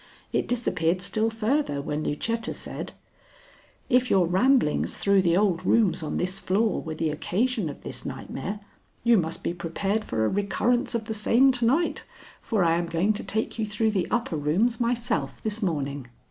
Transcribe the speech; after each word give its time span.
It 0.33 0.47
disappeared 0.47 0.99
still 1.03 1.29
further 1.29 1.79
when 1.79 2.03
Lucetta 2.03 2.55
said: 2.55 2.93
"If 3.87 4.09
your 4.09 4.25
ramblings 4.25 4.97
through 4.97 5.21
the 5.21 5.37
old 5.37 5.63
rooms 5.63 6.01
on 6.01 6.17
this 6.17 6.39
floor 6.39 6.81
were 6.81 6.95
the 6.95 7.11
occasion 7.11 7.69
of 7.69 7.83
this 7.83 8.03
nightmare, 8.03 8.61
you 9.03 9.15
must 9.19 9.43
be 9.43 9.53
prepared 9.53 10.03
for 10.03 10.25
a 10.25 10.27
recurrence 10.27 10.95
of 10.95 11.05
the 11.05 11.13
same 11.13 11.51
to 11.51 11.65
night, 11.65 12.03
for 12.41 12.63
I 12.63 12.79
am 12.79 12.87
going 12.87 13.13
to 13.13 13.23
take 13.23 13.59
you 13.59 13.65
through 13.67 13.91
the 13.91 14.07
upper 14.09 14.37
rooms 14.37 14.79
myself 14.79 15.39
this 15.43 15.61
morning. 15.61 16.07